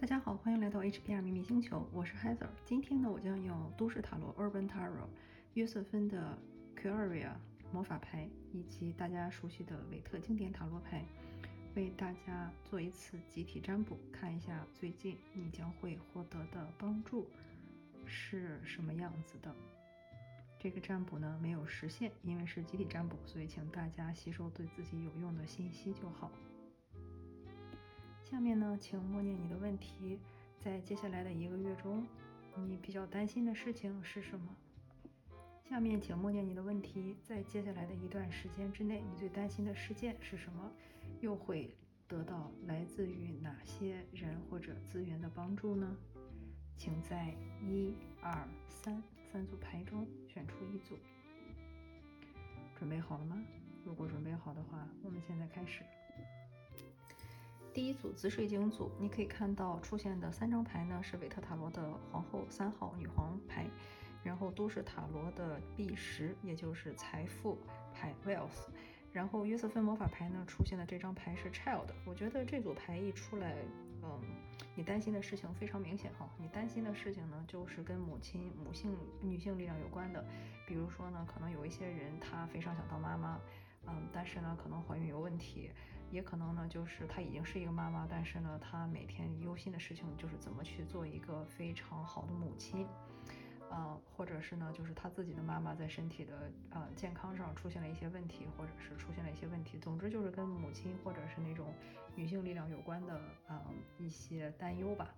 [0.00, 2.48] 大家好，欢迎来到 HPR 秘密星球，我是 Heather。
[2.64, 5.10] 今天呢，我将用都市塔罗 Urban Tarot
[5.52, 6.38] 约瑟芬的
[6.74, 7.32] Curia
[7.70, 11.04] 魔法牌，以及大家熟悉的韦特经典塔罗牌，
[11.76, 17.28] 为大家做一次集体占卜，看一下最近你将会获得的帮助
[18.06, 19.54] 是什么样子的。
[20.58, 26.32] 这个占卜呢没有实现，因为是集体占卜，所以请大家吸收对自己有用的信息就好。
[28.30, 30.16] 下面呢，请默念你的问题。
[30.60, 32.06] 在接下来的一个月中，
[32.68, 34.54] 你比较担心的事情是什么？
[35.68, 37.16] 下面请默念你的问题。
[37.24, 40.70] 在接下来的一段时间之内，你最担心的事件是什么？
[41.20, 41.74] 又会
[42.06, 45.96] 得到来自于哪些人或者资源的帮助呢？
[46.76, 49.02] 请在一、二、三
[49.32, 50.96] 三组牌中选出一组。
[52.78, 53.42] 准备好了吗？
[53.84, 55.82] 如果准备好的话，我们现在开始。
[57.72, 63.64] 第一组紫水晶组，你可以看到出现的三张牌呢，是韦特塔罗的皇后三号女皇牌，
[64.24, 67.56] 然后都市塔罗的 B 十，也就是财富
[67.94, 68.68] 牌 Wealth，
[69.12, 71.86] 然后约瑟芬魔法牌呢出现的这张牌是 Child。
[72.04, 73.54] 我觉得这组牌一出来，
[74.02, 74.20] 嗯，
[74.74, 80.24] 你担心的事情非常明显哈，你担心的事情呢就是跟母亲、母性、女性力量有关的，
[80.66, 83.40] 比如说呢，可能有一些人她非常想当妈妈，
[83.86, 85.70] 嗯，但是呢可能怀孕有问题。
[86.10, 92.86] 也可能呢，就是她已经是一个妈妈，但是呢，她每天忧心的事情就是怎么去做一个非常好的母亲，
[93.70, 101.72] 呃，或者是呢，就是她自己的妈妈在身体的呃健康上出现了一些问题，或者是出现了一些问题，总之就是跟母亲或者是那种
[102.16, 103.14] 女性力量有关的
[103.46, 103.62] 啊
[103.98, 105.14] 一些担忧吧。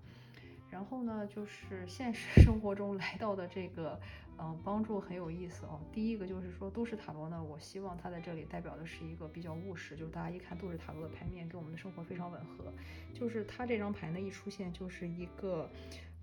[0.73, 4.01] 然后呢，就是现实 生活中来到的这个，
[4.39, 5.79] 嗯，帮助很有意思哦。
[5.92, 12.73] 第一个就是说，都市塔罗呢，我希望它在这里代表的是一个比较务实，就是大家一看都市塔罗的牌面，跟我们的生活非常吻合。
[13.12, 15.69] 就是它这张牌呢一出现，就是一个，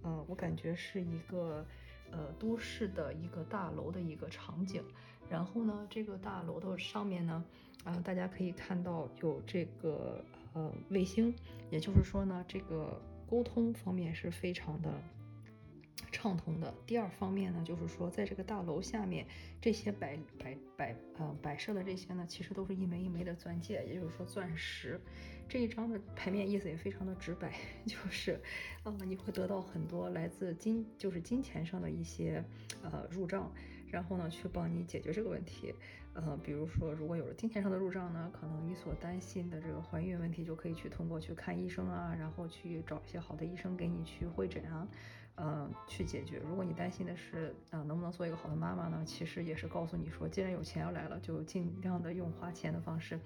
[0.02, 1.64] 呃，我感觉是一个，
[2.10, 4.84] 呃，都市的一个大楼的一个场景。
[5.30, 7.46] 然后呢，这个大楼的上面呢，
[7.84, 11.32] 啊，大家可以看到有这个，呃，卫星，
[11.70, 13.00] 也就是说呢，这个。
[13.30, 14.90] 沟通方面是非常的
[16.12, 16.74] 畅通的。
[16.88, 19.28] 第二方面呢，就是说，在这个大楼下面，
[19.62, 25.00] 这些摆摆摆呃摆设的这些呢，其实都是一枚一枚的钻戒，也就是说钻石。
[25.48, 27.54] 这一张的牌面意思也非常的直白，
[27.86, 28.40] 就是
[28.84, 32.44] 呃你会得到很多来自金就是金钱上的一些
[32.84, 33.52] 呃入账。
[33.92, 35.74] 然后呢，去帮你解决这个问题，
[36.14, 44.88] 呃，比如说，如果有了金钱上的入账呢，可能你所担心的这个怀孕问题就可以去通过去看医生啊，然后去找一些好的医生给你去会诊啊，
[45.40, 46.42] 呃，去解决。
[46.46, 49.02] 如果你担心的是，呃，能不能做一个好的妈妈呢？
[49.06, 53.18] 其实也是告诉你说，既然有钱要来了，就尽量的用花钱的方式，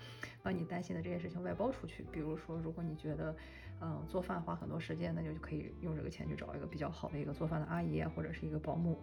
[0.44, 2.06] 把你担心的这件事情外包出去。
[2.12, 3.36] 比如说，如果你觉得，
[3.82, 9.00] 嗯，做饭花很多时间，那就可以用这个钱去找一个比较好的一个做饭的阿姨啊，或者是一个保姆，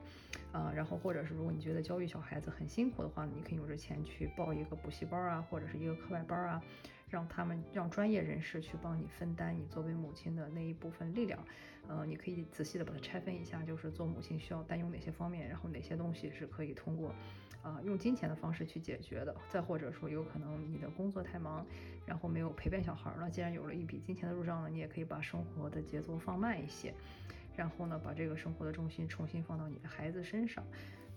[0.53, 6.63] 啊，然后或者是如果你觉得教育小孩子很辛苦的话，你可以用这钱去报一个补习班啊，或者是一个课外班啊，
[7.11, 11.45] 让他们让专业人士去帮你分担你作为母亲的那一部分力量。
[11.89, 17.13] 呃，你可以仔细的把它拆分一下，就是做母亲需要担忧哪些方面，然后哪些东西是可以通过。
[17.63, 21.67] 啊，用金钱的方式去解决的，再或者说有可能你的工作太忙，
[22.07, 26.95] 然后没有陪伴小孩儿了，既然有了一笔金钱的入账了，你也可以把生活的节奏放慢一些，
[27.55, 30.65] 然后呢，把这个生活的重心重新放到你的孩子身上。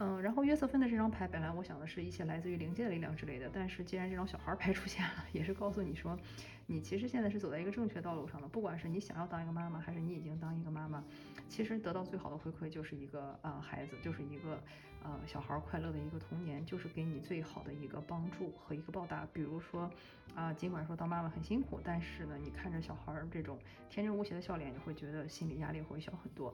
[0.05, 6.19] 嗯，然后约瑟芬的这张牌，本来我想的是一些来自于灵界的力量之类的，但是既然这张小孩牌出现了， 也是告诉你说，
[6.65, 11.03] 你其实现在是走在一个正确道路上的，不管是你想要当一个妈妈，还是你已经当一个妈妈，
[11.47, 14.61] 其实得到最好的回馈就是一个啊孩子，就是一个
[15.03, 19.27] 呃小孩快乐的一个童年，就是给你最好的一个帮助和一个报答。
[19.33, 19.89] 比如说
[20.35, 23.59] 啊，尽管说当妈妈很辛苦，但是呢，你看着小孩这种
[23.89, 26.53] 天真无邪的笑脸，你会觉得心理压力会小很多。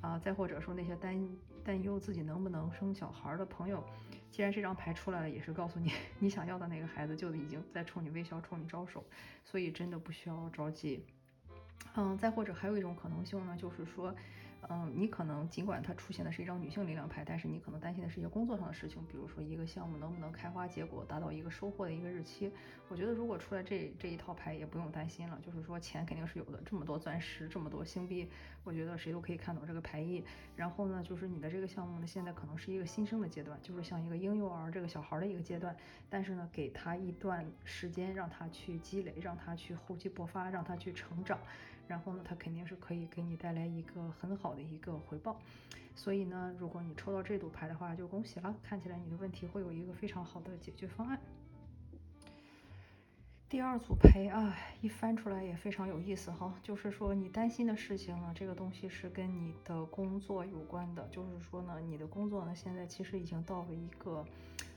[0.00, 1.28] 啊，再或者说那些担
[1.62, 3.84] 担忧自己能不能生小孩的朋友，
[4.30, 9.04] 既然这张牌出来了，也是告诉你， 你想要的那个孩子就已经在冲你微笑，冲你招手，
[9.44, 11.04] 所以以真的不需要着急。
[11.94, 14.14] 嗯，再或者还有一种可能性呢，就是说。
[14.68, 22.52] 嗯，你可能尽管它出现的是一张女性力量牌，但是你可能担心的是一些工作上的事情，比如说一个项目能不能开花结果，达到一个收获的一个日期。
[22.88, 28.28] 我觉得如果出来这这一套牌也不用担心了，就是说钱肯定是有的，这么多钻石，这么多星币，
[28.62, 30.22] 我觉得谁都可以看懂这个牌意。
[30.54, 35.74] 然后呢，就是你的这个项目呢，现在可能是一个新生的阶段，就是像一个婴幼儿这个小孩的一个阶段，
[36.08, 41.38] 但是呢，给他一段时间让他去积累，让他去厚积薄发，让他去成长。
[41.90, 45.36] 然后呢，它肯定是可以给你带来一个很好的一个回报，
[45.96, 51.20] 所以呢，如果你抽到这组牌的话，就恭喜了，看起来你的问题会有一个非常好的解决方案。
[53.48, 64.24] 第二组牌啊，一翻出来也非常有意思哈，就是说你担心的事情呢，这个东西是跟你的工作有关的，就是说呢，你的工作呢现在其实已经到了一个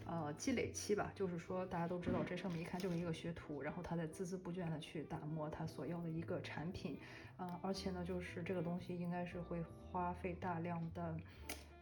[0.05, 6.99] 呃积累期吧，就是说大家都知道这上面一看就是一个学徒，然后他在孜孜不倦的去打磨他所要的一个产品，
[7.37, 11.15] 啊，而且呢就是这个东西应该是会花费大量的。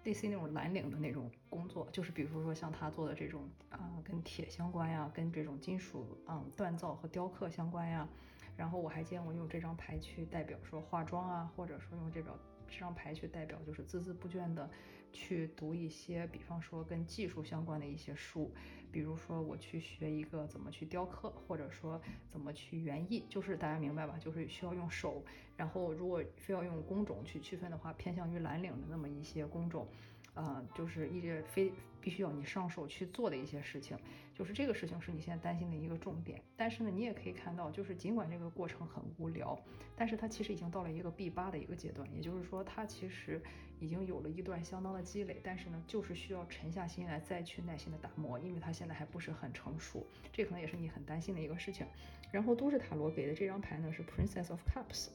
[0.03, 8.09] 类似那种蓝领的那种工作，就是比如说像他做的这种啊，跟铁相关呀，跟这种金属嗯锻造和雕刻相关呀。
[8.57, 12.31] 然后我还见过用这张牌去代表说化妆啊，或者说用这个
[12.71, 14.69] 这张牌去代表就是孜孜不倦的
[15.11, 18.51] 去读一些，比方说跟技术相关的一些书。
[18.91, 24.17] 比如说我去学一个怎么去雕刻，或者说怎么去园艺，就是大家明白吧？
[24.17, 25.23] 就是需要用手。
[25.55, 29.87] 然后如果非要用工种去区分的话，偏向于蓝领的那么一些工种，
[30.33, 33.97] 呃，就是一些非必须要你上手去做的一些事情，
[34.33, 36.41] 就是这个事情是你现在担心的一个重点。
[36.55, 39.59] 但是呢，你也可以看到，就是尽管这个过程很无聊，
[39.95, 43.41] 但是它其实已经到了一个 B 八的一个阶段，也就是说它其实。
[43.81, 51.87] 已经有了一段相当的积累，但是呢，就是需要沉下心来再去耐心的打磨，因为它现在还不是很成熟，这可能也是你很担心的一个事情。
[52.31, 55.07] 然后都市塔罗给的这张牌呢是 Princess of Cups，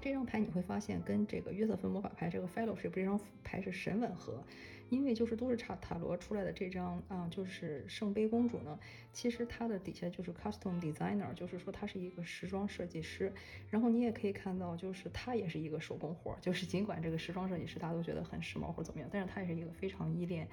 [0.00, 4.42] 这张牌你会发现跟这个约瑟芬魔法牌这个 Fellowship 这张牌是神吻合。
[4.90, 8.78] 因为就是都是塔塔罗出来的这张啊，就是圣杯公主呢，
[9.12, 13.32] 其实它的底下就是 custom designer，就是说它是一个时装设计师。
[13.70, 20.48] 然后你也可以看到，就是它也是一个手工活儿，就是尽管这个时装设计师大家都觉得很时髦或者怎么样，但是它也是一个非常依恋、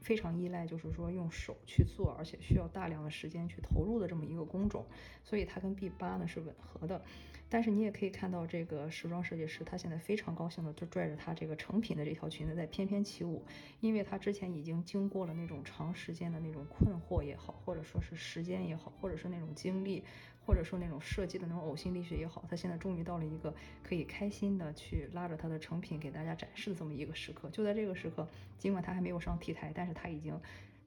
[0.00, 4.86] 非常依赖，就是说用手去做，而且需要大量的时间去投入的这么一个工种。
[5.22, 7.02] 所以它跟 B 八呢是吻合的。
[7.48, 13.44] 但是你也可以看到，这个时装设计师他现在非常高兴的就拽着他这个成品的这条裙子在翩翩起舞，
[13.82, 20.02] 因为他之前已经经过了那种长时间的那种困惑也好，或者说是时间也好，或者是那种经历，
[20.46, 23.52] 或者说那种设计的那种呕心沥血也好，他现在终于到了一个
[23.82, 27.50] 可以开心的去拉着他的成品给大家展示的这么一个时刻。
[27.50, 28.26] 就在这个时刻，
[28.56, 30.40] 尽管他还没有上 T 台，但是他已经。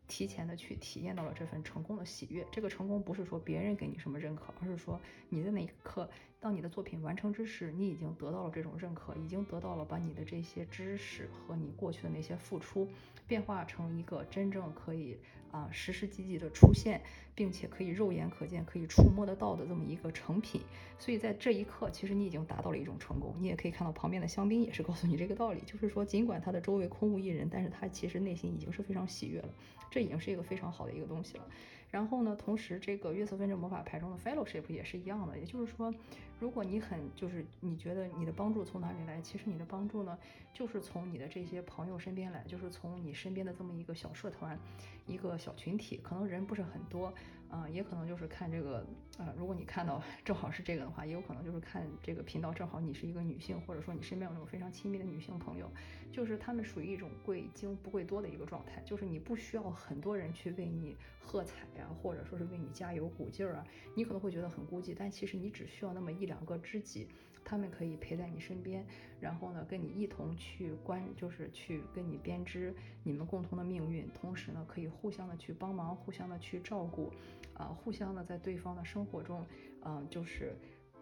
[0.08, 2.46] 提前的去体验到了这份成功的喜悦。
[2.52, 6.08] 这个成功不是说别人给你什么认可，而是说你在那一刻，
[6.46, 12.88] 当你的作品完成之时，你已经得到了这种认可，已经得到了把你的这些知识和你过去的那些付出，
[13.26, 15.18] 变化成一个真正可以
[15.50, 17.02] 啊实实际际的出现，
[17.34, 20.62] 并且可以肉眼可见、可以触摸得到的这么一个成品。
[21.00, 23.34] 所以在这一刻，其实你已经达到了一种成功。
[23.40, 29.50] 你也可以看到旁边的香槟也是告诉你这个道理，就是说尽管他的周围空无一人，但是他其实内心已经是非常喜悦了。
[29.90, 31.48] 这已经是一个非常好的一个东西了。
[31.96, 35.94] 然后呢，同时这个约瑟芬这魔法牌中的 Fellowship 也是一样的，也就是说，
[36.42, 40.18] 如果你很就是你觉得你的帮助从哪里来，其实你的帮助呢，
[40.54, 44.60] 就是从你的这些朋友身边来，就是从你身边的这么一个小社团，
[45.08, 47.14] 一个小群体，可能人不是很多。
[47.50, 48.86] 啊，也可能就是看这个，
[49.18, 55.72] 呃，如果你看到正好是这个的话，也有可能就是看这个频道正好你是一个女性，或者说你身边有那种非常亲密的女性朋友，
[56.12, 63.66] 就是他们属于一种贵精不贵多的一个状态，就是你不需要很多人去为你喝彩呀，或者说是为你加油鼓劲儿啊，
[63.96, 67.08] 你可能会觉得很孤寂，但其实你只需要那么一两个知己。
[67.48, 68.84] 他们可以陪在你身边，
[69.20, 77.14] 然后呢，跟你一同去关，就是去跟你编织你们共同的命运，同时呢，可以互相的去帮忙，互相的去照顾，
[77.56, 79.46] 啊，互相的在对方的生活中，
[79.84, 80.56] 嗯，就是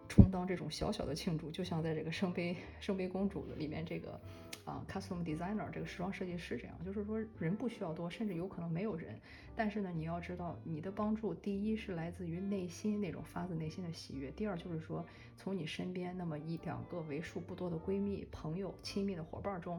[0.08, 4.20] 充当这种小小的庆祝，就像在这个圣杯圣杯公主里面这个。
[4.64, 9.20] 啊，custom designer 这个时装设计师这样，就是说人不需要多，甚至有可能没有人。
[9.54, 15.04] 但是呢，你要知道，你的帮助第一是来自于内心那种发自内心的喜悦，第二就是说
[15.36, 19.78] 从你身边那么一两个为数不多的闺蜜、朋友、亲密的伙伴中，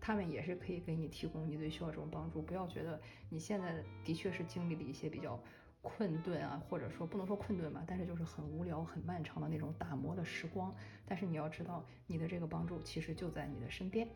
[0.00, 2.42] 他们也是可以给你提供你最需要这种帮助。
[2.42, 5.38] 不要觉得你现在的确是经历了一些比较。
[5.84, 10.74] 困顿啊，或者说不能说困顿吧，但是就是很无聊、很漫长的那种打磨的时光。
[11.04, 14.08] 但是你要知道，你的这个帮助其实就在你的身边。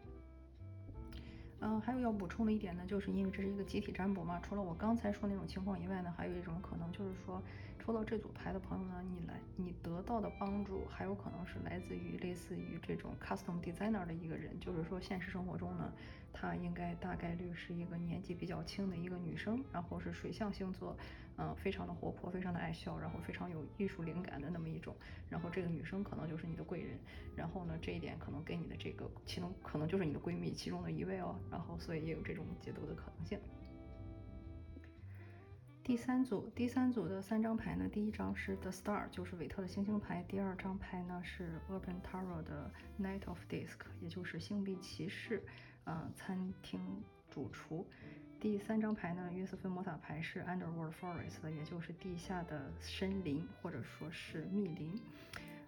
[1.61, 7.43] 嗯，还有要补充的一点呢，就是因为这是一个集体占卜嘛，除了我刚才说那种情况以外呢，还有一种可能就是说，
[7.79, 15.93] 抽到这组牌的朋友呢，你来你得到的帮助还有可能是来自于类似于这种 custom designer 的一个人，就是说现实生活中呢。
[16.31, 20.97] 她应该大概率是一个年纪比较轻的一个女生，然后是水象星座，
[21.39, 24.95] 嗯，非常的活泼，非常的爱笑，然后非常有艺术灵感的那么一种，
[25.31, 26.99] 然后这个女生可能就是你的贵人，
[27.37, 33.39] 然后呢，这一点可能跟你的这个其中可能就是你的闺蜜其中的一位哦，然后所以也有这种解读的可能性。
[35.85, 45.43] 第三组，第三组的三张牌呢，第一张是 The Star，就是韦特的星星牌，第二张牌呢是 Urban Tarot 的 Knight of Disc，也就是星币骑士。
[45.85, 47.87] 呃，餐厅主厨，
[48.41, 55.01] 第三张牌呢，约瑟芬魔法牌是 Underworld Forest，也就是地下的森林或者说是密林。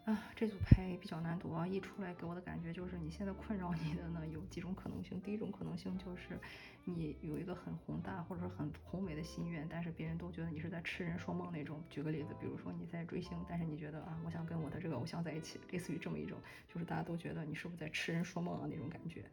[0.05, 1.67] 啊，这组牌比较难读啊！
[1.67, 5.21] 一出来给我的感觉就是，你现在困扰你的呢有几种可能性。
[5.21, 6.39] 第一种可能性就是，
[6.85, 11.83] 你有一个很宏大或者说很宏伟的心愿，但是别人都觉得你是在痴人说梦那种。
[11.91, 16.39] 举个例子，比如说你在追星，但是你觉得啊，我想跟我的这个偶像在一起，类似于这么一种，
[16.73, 19.25] 就是大家都觉得你是不是在痴人说梦啊那种感觉。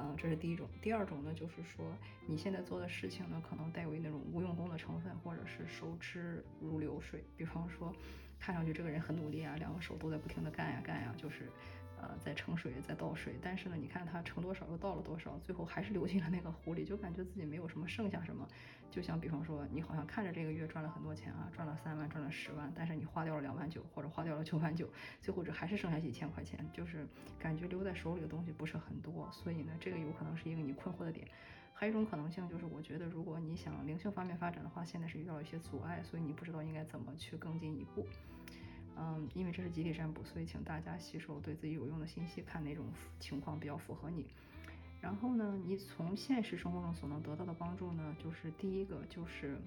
[0.00, 0.68] 嗯，这是第一种。
[0.80, 1.84] 第二种呢，就是说
[2.26, 7.24] 你现在做的事情呢，可能带有那种无用功的成分，或者是收支如流水。
[7.36, 7.94] 比方说。
[8.42, 11.52] 看上去这个人很努力啊，两个手都在不停的干呀干呀，就是，
[12.00, 13.34] 呃，在盛水，在倒水。
[13.42, 18.46] 但是呢，你看他盛多少又倒了多少，最后还是流进了那个壶里，就感觉自己没有什么剩下什么。
[18.90, 24.88] 就像比方说，你好像看着这个月赚了很多钱啊，赚了三万，赚了十万，但是你花掉了两万九，或者花掉了九万九，
[25.20, 27.06] 最后这还是剩下几千块钱，就是
[27.38, 29.30] 感觉留在手里的东西不是很多。
[29.30, 31.28] 所以呢，这个有可能是一个你困惑的点。
[31.72, 38.06] 还有一种可能性就是，我觉得如果你想灵性方面发展的话，现在是遇到了一些阻碍，所以你不知道应该怎么去更进一步。
[39.00, 42.84] 嗯，因为这是集体占卜，所以请大家吸收对自己有用的信息，看哪种
[43.18, 44.26] 情况比较符合你。
[45.00, 49.58] 然后呢，你从现实生活中所能得到的帮助呢，就是第一个就是。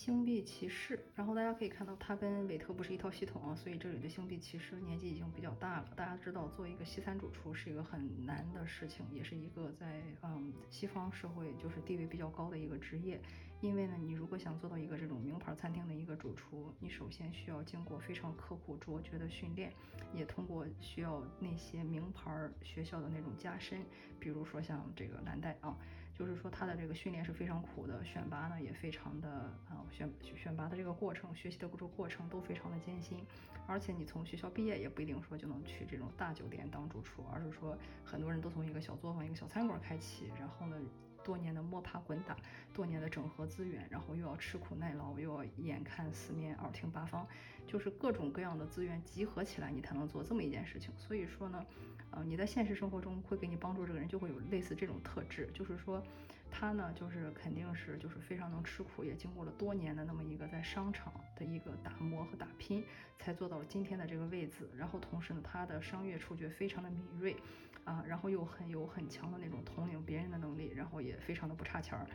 [0.00, 5.92] 星币骑士，然后大家可以看到，它跟韦特不是一套系统啊，所以这里的星币骑士年纪已经比较大了。
[5.94, 13.20] 大家知道，做一个西餐主厨是一个很难的事情，也是一个在嗯西方社会就是地位比较高的一个职业。
[13.60, 19.70] 因为呢，你如果想做到一个这种名牌餐厅的一个主厨，你首先需要经过非常刻苦卓绝的训练，
[20.14, 23.84] 也通过需要那些名牌学校的那种加深，
[24.18, 25.76] 比如说像这个蓝带啊。
[26.20, 29.28] 就是说，他的这个训练是非常苦的，选拔呢也非常的
[29.70, 33.24] 啊，选选拔的这个过程，学习的这个过程都非常的艰辛。
[33.66, 37.74] 而且你从学校毕业也不一定说就能去这种大酒店当主厨，而是说
[38.04, 40.76] 很多人都从一个小作坊、一个小餐馆开启，然后呢。
[41.22, 42.34] 多年的摸爬滚打，
[42.72, 47.26] 多年的整合资源，然后又要吃苦耐劳，又要眼看四面，耳听八方，
[47.66, 50.90] 就是各种各样的资源集合起来，你才能做这么一件事情。
[50.96, 51.62] 所以说呢，
[52.10, 56.02] 呃，你在现实生活中会给你帮助，这个人就会有类似这种特质，就是说
[56.50, 62.84] 他呢，就是肯定是就是非常能吃苦，也经过了多年的那么一个在商场的一个打磨和打拼，
[63.18, 64.68] 才做到了今天的这个位置。
[64.76, 67.36] 然后同时呢，他的商业触觉非常的敏锐。
[67.84, 72.06] 啊，然后又很有很强的那种统领别人的能力，然后也非常的不差钱儿，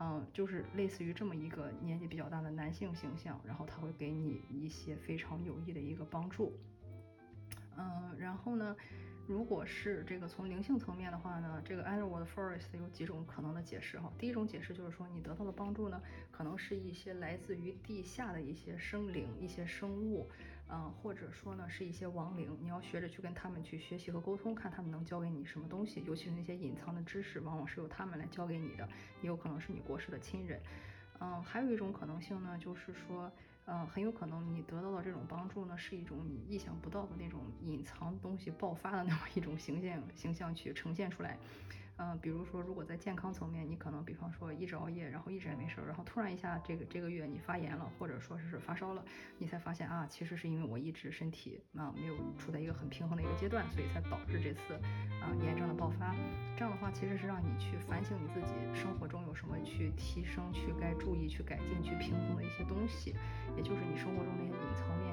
[0.00, 6.58] 嗯，就是类似于这么一个年纪比较大的男性形象，然后他会给你一些非常有益的一个帮助，
[7.76, 8.74] 嗯，然后呢，
[9.30, 20.28] 如果是这个从灵性层面的话呢，这个 Underworld Forest 有几种可能的解释哈，第一种解释就是说你得到的帮助呢，可能是一些来自于地下的一些生灵、一些生物。
[20.68, 28.88] 嗯，或者说呢，是一些亡灵，你要学着去跟他们去学习和沟通，看他们能教给你什么东西，尤其是那些隐藏的知识，往往是由他们来教给你的，
[29.22, 30.60] 也有可能是你过世的亲人。
[31.20, 33.30] 嗯，还有一种可能性呢，就是说，
[33.66, 41.38] 嗯，很有可能你得到的这种帮助呢，是一种你意想不到的那种隐藏东西爆发的那么一种形象形象去呈现出来。
[42.02, 49.04] 嗯，比如说，如果在健康层面，你可能比方说一直熬夜，然后一直也没事儿，然后突然一下这个这个月你发炎了，或者说是发烧了，
[49.36, 54.72] 你才发现啊，其实是因为我一直身体啊没有处在一个很平衡的一个阶段，所以才导致这次
[55.20, 56.14] 啊炎症的爆发。
[56.56, 63.14] 这样的话，其实是让你去反省你自己生活中有什么去提升、去该注意、去改进、去平衡的一些东西，
[63.58, 65.09] 也就是你生活中那些隐藏面，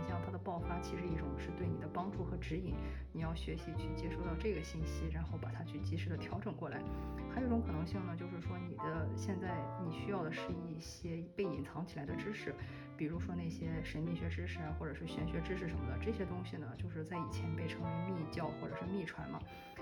[0.48, 2.74] 爆发其实一种是对你的帮助和指引，
[3.12, 6.82] 你要学习去接收到这个信息，然后把它去及时的调整过来。
[7.30, 12.56] 还有一种可能性呢，就是说你的现在你需要的是一些被隐藏起来的知识，
[12.98, 19.40] 比如说那些神秘学知识啊，或者是玄学知识什么的，这些东西呢，就是在以前被称为秘教或者是秘传嘛。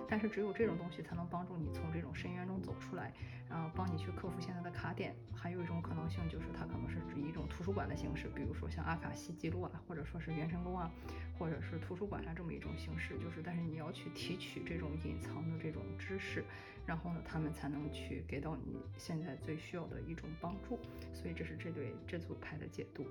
[0.07, 3.11] 但是只有这种东西才能帮助你从这种深渊中走出来，
[3.49, 5.15] 然后帮你去克服现在的卡点。
[5.33, 10.91] 还有一种可能性就是它可能是指一种图书馆的形式，比如说像阿卡西记录啊，或者说是元神宫啊，
[11.39, 13.17] 或者是图书馆啊这么一种形式。
[13.17, 16.43] 就是但是你要去提取这种隐藏的这种知识。
[16.85, 20.77] 然后呢，他们才能去给到你现在最需要的一种帮助。
[21.13, 23.04] 所以这是这对这组牌的解读。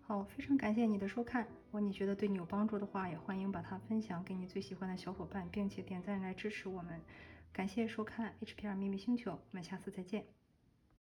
[0.00, 1.42] 好，非常感谢你的收看。
[1.44, 7.00] 如果你觉得对你有帮助的话，也欢迎把它分享给你最喜欢的小伙伴，并且点赞来支持我们。
[7.52, 10.24] 感谢收看 HPR 秘密星球，我们下次再见。